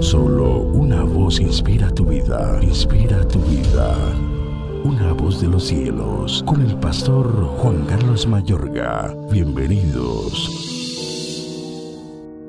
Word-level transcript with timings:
Solo 0.00 0.60
una 0.60 1.02
voz 1.02 1.40
inspira 1.40 1.90
tu 1.90 2.04
vida, 2.04 2.58
inspira 2.62 3.26
tu 3.26 3.40
vida. 3.40 3.96
Una 4.84 5.12
voz 5.12 5.40
de 5.40 5.48
los 5.48 5.64
cielos, 5.64 6.42
con 6.46 6.60
el 6.62 6.76
pastor 6.76 7.26
Juan 7.58 7.84
Carlos 7.86 8.26
Mayorga. 8.26 9.14
Bienvenidos. 9.32 10.66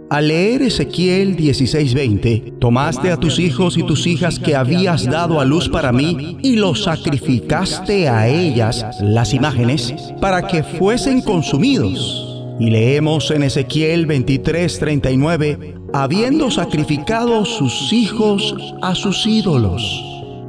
Al 0.09 0.27
leer 0.27 0.61
Ezequiel 0.61 1.35
16:20, 1.35 2.53
tomaste 2.59 3.11
a 3.11 3.17
tus 3.17 3.39
hijos 3.39 3.77
y 3.77 3.83
tus 3.83 4.07
hijas 4.07 4.39
que 4.39 4.55
habías 4.55 5.05
dado 5.05 5.39
a 5.39 5.45
luz 5.45 5.69
para 5.69 5.91
mí 5.91 6.37
y 6.41 6.57
los 6.57 6.83
sacrificaste 6.83 8.09
a 8.09 8.27
ellas, 8.27 8.85
las 9.01 9.33
imágenes, 9.33 9.93
para 10.21 10.47
que 10.47 10.63
fuesen 10.63 11.21
consumidos. 11.21 12.25
Y 12.59 12.71
leemos 12.71 13.29
en 13.31 13.43
Ezequiel 13.43 14.07
23:39, 14.07 15.76
habiendo 15.93 16.51
sacrificado 16.51 17.45
sus 17.45 17.91
hijos 17.93 18.55
a 18.81 18.95
sus 18.95 19.25
ídolos. 19.25 20.03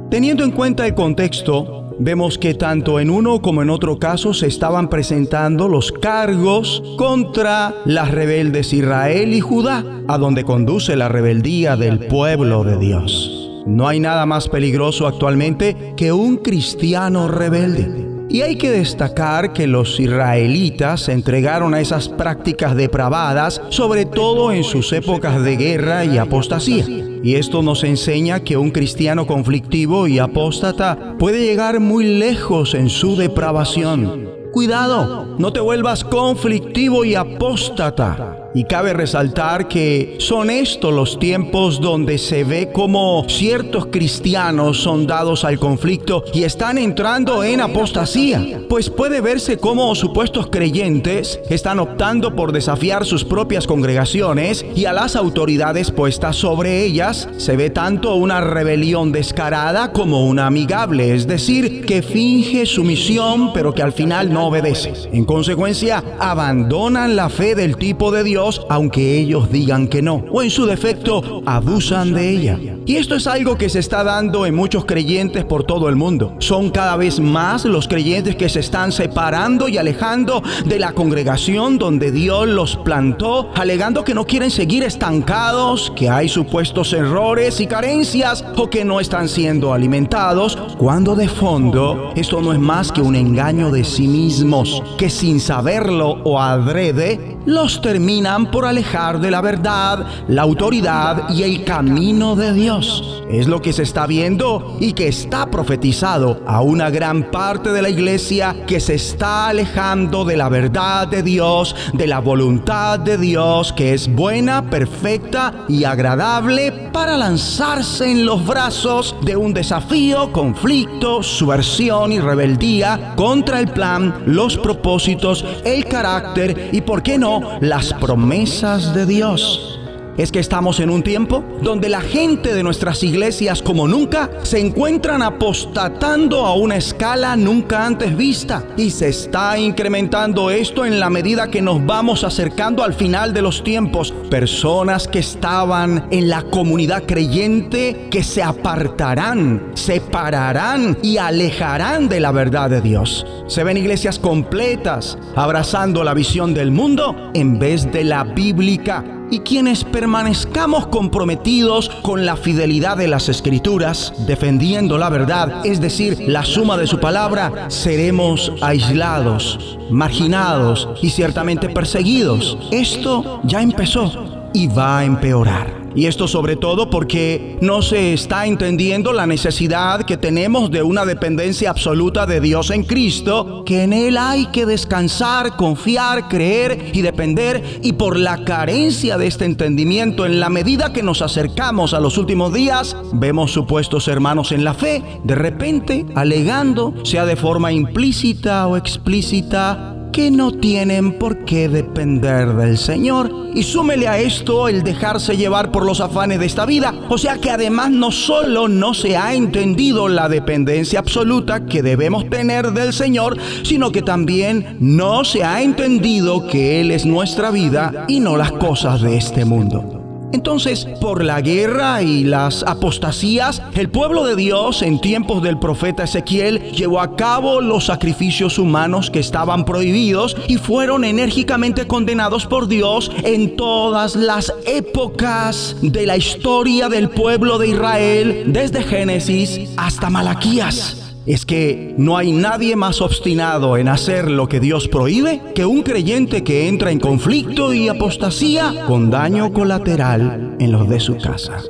Teniendo 0.09 0.43
en 0.43 0.51
cuenta 0.51 0.85
el 0.87 0.95
contexto, 0.95 1.95
vemos 1.99 2.37
que 2.37 2.53
tanto 2.53 2.99
en 2.99 3.09
uno 3.09 3.41
como 3.41 3.61
en 3.61 3.69
otro 3.69 3.99
caso 3.99 4.33
se 4.33 4.47
estaban 4.47 4.89
presentando 4.89 5.67
los 5.67 5.91
cargos 5.91 6.81
contra 6.97 7.75
las 7.85 8.09
rebeldes 8.11 8.73
Israel 8.73 9.33
y 9.33 9.39
Judá, 9.39 9.83
a 10.07 10.17
donde 10.17 10.43
conduce 10.43 10.95
la 10.95 11.09
rebeldía 11.09 11.75
del 11.75 11.99
pueblo 12.07 12.63
de 12.63 12.77
Dios. 12.77 13.35
No 13.65 13.87
hay 13.87 13.99
nada 13.99 14.25
más 14.25 14.49
peligroso 14.49 15.05
actualmente 15.05 15.93
que 15.95 16.11
un 16.11 16.37
cristiano 16.37 17.27
rebelde. 17.27 18.08
Y 18.29 18.41
hay 18.43 18.57
que 18.57 18.69
destacar 18.69 19.53
que 19.53 19.65
los 19.65 19.99
israelitas 19.99 21.01
se 21.01 21.13
entregaron 21.13 21.73
a 21.73 21.81
esas 21.81 22.07
prácticas 22.07 22.75
depravadas, 22.75 23.59
sobre 23.69 24.05
todo 24.05 24.51
en 24.51 24.63
sus 24.63 24.93
épocas 24.93 25.43
de 25.43 25.57
guerra 25.57 26.05
y 26.05 26.19
apostasía. 26.19 26.85
Y 27.23 27.35
esto 27.35 27.63
nos 27.63 27.83
enseña 27.83 28.41
que 28.41 28.55
un 28.55 28.69
cristiano 28.69 29.25
conflictivo 29.25 30.07
y 30.07 30.19
apóstata 30.19 31.15
puede 31.17 31.43
llegar 31.43 31.79
muy 31.79 32.05
lejos 32.05 32.75
en 32.75 32.89
su 32.89 33.15
depravación. 33.15 34.29
Cuidado, 34.51 35.35
no 35.37 35.51
te 35.51 35.59
vuelvas 35.59 36.03
conflictivo 36.03 37.05
y 37.05 37.15
apóstata. 37.15 38.38
Y 38.55 38.63
cabe 38.63 38.93
resaltar 38.93 39.67
que 39.67 40.17
son 40.19 40.49
estos 40.49 40.91
los 40.91 41.19
tiempos 41.19 41.79
donde 41.79 42.17
se 42.17 42.43
ve 42.43 42.71
como 42.73 43.23
ciertos 43.27 43.87
cristianos 43.87 44.81
son 44.81 45.05
dados 45.05 45.45
al 45.45 45.59
conflicto 45.59 46.23
y 46.33 46.43
están 46.43 46.79
entrando 46.79 47.43
en 47.43 47.61
apostasía. 47.61 48.61
Pues 48.67 48.89
puede 48.89 49.21
verse 49.21 49.57
como 49.57 49.93
supuestos 49.93 50.47
creyentes 50.47 51.39
están 51.49 51.79
optando 51.79 52.35
por 52.35 52.51
desafiar 52.51 53.05
sus 53.05 53.23
propias 53.23 53.67
congregaciones 53.67 54.65
y 54.75 54.85
a 54.85 54.93
las 54.93 55.15
autoridades 55.15 55.91
puestas 55.91 56.35
sobre 56.35 56.83
ellas 56.83 57.29
se 57.37 57.55
ve 57.55 57.69
tanto 57.69 58.15
una 58.15 58.41
rebelión 58.41 59.11
descarada 59.11 59.91
como 59.91 60.25
una 60.25 60.47
amigable, 60.47 61.13
es 61.13 61.27
decir, 61.27 61.85
que 61.85 62.01
finge 62.01 62.65
sumisión 62.65 63.53
pero 63.53 63.73
que 63.73 63.83
al 63.83 63.93
final 63.93 64.33
no 64.33 64.47
obedece. 64.47 64.93
En 65.11 65.25
consecuencia, 65.25 66.03
abandonan 66.19 67.15
la 67.15 67.29
fe 67.29 67.53
del 67.53 67.77
tipo 67.77 68.11
de 68.11 68.23
Dios 68.23 68.38
aunque 68.69 69.19
ellos 69.19 69.51
digan 69.51 69.87
que 69.87 70.01
no, 70.01 70.23
o 70.31 70.41
en 70.41 70.49
su 70.49 70.65
defecto 70.65 71.41
abusan 71.45 72.13
de 72.13 72.29
ella. 72.29 72.59
Y 72.85 72.95
esto 72.95 73.15
es 73.15 73.27
algo 73.27 73.57
que 73.57 73.69
se 73.69 73.79
está 73.79 74.03
dando 74.03 74.45
en 74.45 74.55
muchos 74.55 74.85
creyentes 74.85 75.45
por 75.45 75.63
todo 75.63 75.89
el 75.89 75.95
mundo. 75.95 76.35
Son 76.39 76.71
cada 76.71 76.95
vez 76.95 77.19
más 77.19 77.65
los 77.65 77.87
creyentes 77.87 78.35
que 78.35 78.49
se 78.49 78.61
están 78.61 78.91
separando 78.91 79.67
y 79.69 79.77
alejando 79.77 80.41
de 80.65 80.79
la 80.79 80.93
congregación 80.93 81.77
donde 81.77 82.11
Dios 82.11 82.47
los 82.47 82.77
plantó, 82.77 83.51
alegando 83.55 84.03
que 84.03 84.15
no 84.15 84.25
quieren 84.25 84.49
seguir 84.49 84.83
estancados, 84.83 85.93
que 85.95 86.09
hay 86.09 86.29
supuestos 86.29 86.93
errores 86.93 87.59
y 87.59 87.67
carencias 87.67 88.43
o 88.57 88.69
que 88.69 88.83
no 88.85 88.99
están 88.99 89.29
siendo 89.29 89.73
alimentados, 89.73 90.57
cuando 90.77 91.15
de 91.15 91.27
fondo 91.27 92.11
esto 92.15 92.41
no 92.41 92.53
es 92.53 92.59
más 92.59 92.91
que 92.91 93.01
un 93.01 93.15
engaño 93.15 93.69
de 93.69 93.83
sí 93.83 94.07
mismos, 94.07 94.81
que 94.97 95.09
sin 95.09 95.39
saberlo 95.39 96.21
o 96.23 96.39
adrede, 96.39 97.37
los 97.49 97.81
terminan 97.81 98.51
por 98.51 98.65
alejar 98.65 99.19
de 99.19 99.31
la 99.31 99.41
verdad, 99.41 100.05
la 100.27 100.43
autoridad 100.43 101.29
y 101.31 101.41
el 101.41 101.63
camino 101.63 102.35
de 102.35 102.53
Dios. 102.53 103.23
Es 103.27 103.47
lo 103.47 103.59
que 103.61 103.73
se 103.73 103.83
está 103.83 104.05
viendo 104.05 104.77
y 104.79 104.93
que 104.93 105.07
está 105.07 105.49
profetizado 105.49 106.41
a 106.45 106.61
una 106.61 106.91
gran 106.91 107.31
parte 107.31 107.71
de 107.71 107.81
la 107.81 107.89
iglesia 107.89 108.55
que 108.67 108.79
se 108.79 108.95
está 108.95 109.47
alejando 109.47 110.25
de 110.25 110.37
la 110.37 110.47
verdad 110.49 111.07
de 111.07 111.23
Dios, 111.23 111.75
de 111.93 112.05
la 112.05 112.19
voluntad 112.19 112.99
de 112.99 113.17
Dios, 113.17 113.73
que 113.73 113.93
es 113.93 114.13
buena, 114.13 114.69
perfecta 114.69 115.65
y 115.67 115.85
agradable 115.85 116.71
para 116.93 117.17
lanzarse 117.17 118.11
en 118.11 118.25
los 118.25 118.45
brazos 118.45 119.15
de 119.23 119.35
un 119.35 119.53
desafío, 119.53 120.31
conflicto, 120.31 121.23
subversión 121.23 122.11
y 122.11 122.19
rebeldía 122.19 123.13
contra 123.15 123.59
el 123.59 123.69
plan, 123.69 124.23
los 124.25 124.57
propósitos, 124.57 125.43
el 125.63 125.85
carácter 125.85 126.69
y, 126.71 126.81
por 126.81 127.01
qué 127.01 127.17
no, 127.17 127.38
las 127.61 127.93
promesas 127.93 128.93
de 128.93 129.05
Dios. 129.05 129.78
Es 130.19 130.33
que 130.33 130.39
estamos 130.39 130.81
en 130.81 130.89
un 130.89 131.01
tiempo 131.01 131.45
donde 131.61 131.87
la 131.87 132.01
gente 132.01 132.53
de 132.53 132.61
nuestras 132.61 133.03
iglesias 133.03 133.61
como 133.61 133.87
nunca 133.87 134.29
se 134.43 134.59
encuentran 134.59 135.21
apostatando 135.21 136.45
a 136.45 136.55
una 136.55 136.75
escala 136.75 137.37
nunca 137.37 137.85
antes 137.85 138.17
vista 138.17 138.65
y 138.75 138.91
se 138.91 139.07
está 139.07 139.57
incrementando 139.57 140.51
esto 140.51 140.85
en 140.85 140.99
la 140.99 141.09
medida 141.09 141.49
que 141.49 141.61
nos 141.61 141.85
vamos 141.85 142.25
acercando 142.25 142.83
al 142.83 142.95
final 142.95 143.33
de 143.33 143.41
los 143.41 143.63
tiempos. 143.63 144.13
Personas 144.29 145.07
que 145.07 145.19
estaban 145.19 146.05
en 146.11 146.27
la 146.27 146.41
comunidad 146.41 147.03
creyente 147.05 148.09
que 148.11 148.21
se 148.21 148.43
apartarán, 148.43 149.71
separarán 149.73 150.97
y 151.01 151.15
alejarán 151.15 152.09
de 152.09 152.19
la 152.19 152.33
verdad 152.33 152.69
de 152.69 152.81
Dios. 152.81 153.25
Se 153.47 153.63
ven 153.63 153.77
iglesias 153.77 154.19
completas 154.19 155.17
abrazando 155.37 156.03
la 156.03 156.13
visión 156.13 156.53
del 156.53 156.71
mundo 156.71 157.31
en 157.33 157.57
vez 157.57 157.89
de 157.89 158.03
la 158.03 158.25
bíblica 158.25 159.15
y 159.31 159.39
quienes 159.39 159.83
permanezcamos 159.83 160.87
comprometidos 160.87 161.89
con 162.01 162.25
la 162.25 162.35
fidelidad 162.35 162.97
de 162.97 163.07
las 163.07 163.29
escrituras, 163.29 164.13
defendiendo 164.27 164.97
la 164.97 165.09
verdad, 165.09 165.65
es 165.65 165.79
decir, 165.79 166.17
la 166.27 166.43
suma 166.43 166.77
de 166.77 166.87
su 166.87 166.99
palabra, 166.99 167.69
seremos 167.69 168.51
aislados, 168.61 169.77
marginados 169.89 170.89
y 171.01 171.09
ciertamente 171.09 171.69
perseguidos. 171.69 172.57
Esto 172.71 173.41
ya 173.43 173.61
empezó 173.61 174.49
y 174.53 174.67
va 174.67 174.99
a 174.99 175.05
empeorar. 175.05 175.78
Y 175.95 176.05
esto 176.05 176.27
sobre 176.27 176.55
todo 176.55 176.89
porque 176.89 177.57
no 177.61 177.81
se 177.81 178.13
está 178.13 178.45
entendiendo 178.45 179.13
la 179.13 179.25
necesidad 179.25 180.03
que 180.03 180.17
tenemos 180.17 180.71
de 180.71 180.83
una 180.83 181.05
dependencia 181.05 181.69
absoluta 181.69 182.25
de 182.25 182.39
Dios 182.41 182.69
en 182.69 182.83
Cristo, 182.83 183.63
que 183.65 183.83
en 183.83 183.93
Él 183.93 184.17
hay 184.17 184.47
que 184.47 184.65
descansar, 184.65 185.55
confiar, 185.55 186.27
creer 186.27 186.91
y 186.93 187.01
depender. 187.01 187.79
Y 187.81 187.93
por 187.93 188.17
la 188.17 188.43
carencia 188.43 189.17
de 189.17 189.27
este 189.27 189.45
entendimiento, 189.45 190.25
en 190.25 190.39
la 190.39 190.49
medida 190.49 190.93
que 190.93 191.03
nos 191.03 191.21
acercamos 191.21 191.93
a 191.93 191.99
los 191.99 192.17
últimos 192.17 192.53
días, 192.53 192.95
vemos 193.13 193.51
supuestos 193.51 194.07
hermanos 194.07 194.51
en 194.51 194.63
la 194.63 194.73
fe, 194.73 195.03
de 195.23 195.35
repente 195.35 196.05
alegando, 196.15 196.93
sea 197.03 197.25
de 197.25 197.35
forma 197.35 197.71
implícita 197.71 198.67
o 198.67 198.77
explícita, 198.77 199.98
que 200.19 200.31
no 200.31 200.51
tienen 200.51 201.13
por 201.13 201.45
qué 201.45 201.69
depender 201.69 202.53
del 202.53 202.77
Señor. 202.77 203.31
Y 203.55 203.63
súmele 203.63 204.09
a 204.09 204.17
esto 204.17 204.67
el 204.67 204.83
dejarse 204.83 205.37
llevar 205.37 205.71
por 205.71 205.85
los 205.85 206.01
afanes 206.01 206.41
de 206.41 206.45
esta 206.45 206.65
vida. 206.65 206.93
O 207.07 207.17
sea 207.17 207.37
que 207.37 207.49
además 207.49 207.89
no 207.89 208.11
solo 208.11 208.67
no 208.67 208.93
se 208.93 209.15
ha 209.15 209.33
entendido 209.33 210.09
la 210.09 210.27
dependencia 210.27 210.99
absoluta 210.99 211.65
que 211.65 211.81
debemos 211.81 212.29
tener 212.29 212.73
del 212.73 212.91
Señor, 212.91 213.37
sino 213.63 213.93
que 213.93 214.01
también 214.01 214.75
no 214.81 215.23
se 215.23 215.45
ha 215.45 215.61
entendido 215.61 216.47
que 216.47 216.81
Él 216.81 216.91
es 216.91 217.05
nuestra 217.05 217.49
vida 217.49 218.03
y 218.09 218.19
no 218.19 218.35
las 218.35 218.51
cosas 218.51 219.01
de 219.01 219.15
este 219.15 219.45
mundo. 219.45 219.98
Entonces, 220.31 220.87
por 221.01 221.23
la 221.23 221.41
guerra 221.41 222.01
y 222.01 222.23
las 222.23 222.63
apostasías, 222.63 223.61
el 223.75 223.89
pueblo 223.89 224.25
de 224.25 224.35
Dios 224.35 224.81
en 224.81 225.01
tiempos 225.01 225.41
del 225.41 225.57
profeta 225.59 226.03
Ezequiel 226.03 226.71
llevó 226.71 227.01
a 227.01 227.15
cabo 227.15 227.61
los 227.61 227.85
sacrificios 227.85 228.59
humanos 228.59 229.09
que 229.09 229.19
estaban 229.19 229.65
prohibidos 229.65 230.37
y 230.47 230.57
fueron 230.57 231.03
enérgicamente 231.03 231.87
condenados 231.87 232.45
por 232.45 232.67
Dios 232.67 233.11
en 233.23 233.55
todas 233.55 234.15
las 234.15 234.53
épocas 234.65 235.75
de 235.81 236.05
la 236.05 236.17
historia 236.17 236.89
del 236.89 237.09
pueblo 237.09 237.57
de 237.57 237.69
Israel, 237.69 238.43
desde 238.47 238.83
Génesis 238.83 239.71
hasta 239.77 240.09
Malaquías 240.09 240.98
es 241.29 241.45
que 241.45 241.93
no 241.95 242.17
hay 242.17 242.31
nadie 242.31 242.75
más 242.75 243.01
obstinado 243.01 243.77
en 243.77 243.87
hacer 243.87 244.31
lo 244.31 244.49
que 244.49 244.59
Dios 244.59 244.87
prohíbe 244.87 245.39
que 245.53 245.63
un 245.63 245.83
creyente 245.83 246.43
que 246.43 246.67
entra 246.67 246.89
en 246.89 246.99
conflicto 246.99 247.71
y 247.71 247.87
apostasía 247.87 248.85
con 248.87 249.11
daño 249.11 249.53
colateral 249.53 250.55
en 250.59 250.71
los 250.71 250.89
de 250.89 250.99
su 250.99 251.17
casa. 251.17 251.61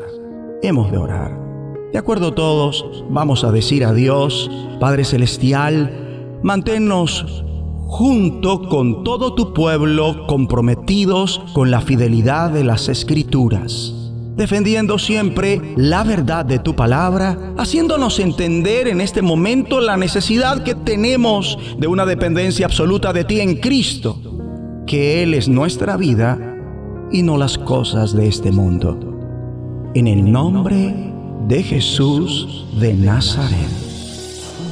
Hemos 0.63 0.89
de 0.93 0.97
orar. 0.97 1.37
De 1.91 1.99
acuerdo 1.99 2.33
todos, 2.33 3.03
vamos 3.09 3.43
a 3.43 3.51
decir 3.51 3.83
a 3.83 3.91
Dios, 3.91 4.49
Padre 4.79 5.03
Celestial, 5.03 6.39
manténnos 6.41 7.43
junto 7.85 8.69
con 8.69 9.03
todo 9.03 9.35
tu 9.35 9.53
pueblo 9.53 10.25
comprometidos 10.25 11.41
con 11.51 11.69
la 11.69 11.81
fidelidad 11.81 12.49
de 12.49 12.63
las 12.63 12.87
escrituras 12.87 13.98
defendiendo 14.39 14.97
siempre 14.97 15.61
la 15.75 16.03
verdad 16.03 16.45
de 16.45 16.57
tu 16.57 16.75
palabra, 16.75 17.53
haciéndonos 17.57 18.19
entender 18.19 18.87
en 18.87 19.01
este 19.01 19.21
momento 19.21 19.81
la 19.81 19.97
necesidad 19.97 20.63
que 20.63 20.73
tenemos 20.73 21.59
de 21.77 21.87
una 21.87 22.05
dependencia 22.05 22.65
absoluta 22.65 23.13
de 23.13 23.25
ti 23.25 23.41
en 23.41 23.57
Cristo, 23.57 24.19
que 24.87 25.21
Él 25.21 25.35
es 25.35 25.47
nuestra 25.47 25.97
vida 25.97 26.39
y 27.11 27.21
no 27.21 27.37
las 27.37 27.57
cosas 27.57 28.15
de 28.15 28.27
este 28.27 28.51
mundo. 28.51 29.91
En 29.93 30.07
el 30.07 30.31
nombre 30.31 30.95
de 31.47 31.61
Jesús 31.61 32.65
de 32.79 32.93
Nazaret. 32.93 33.69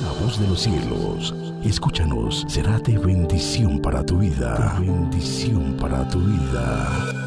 La 0.04 0.24
voz 0.24 0.40
de 0.40 0.48
los 0.48 0.62
cielos, 0.62 1.36
escúchanos, 1.66 2.46
será 2.48 2.80
de 2.80 2.98
bendición 2.98 3.80
para 3.80 4.06
tu 4.06 4.20
vida. 4.20 4.78
bendición 4.80 5.76
para 5.78 6.08
tu 6.08 6.20
vida. 6.20 7.27